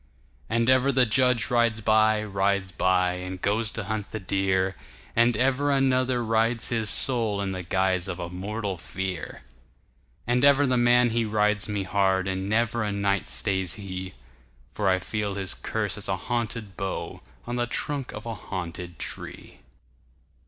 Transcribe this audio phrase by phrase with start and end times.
[0.49, 4.75] And ever the judge rides by, rides by, And goes to hunt the deer,
[5.15, 9.43] And ever another rides his soulIn the guise of a mortal fear.
[10.25, 14.15] And ever the man he rides me hard, And never a night stays he;
[14.73, 19.59] For I feel his curse as a haunted boughOn the trunk of a haunted tree.